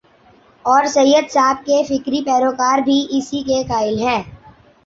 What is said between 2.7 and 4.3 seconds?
بھی اسی کے قائل ہیں۔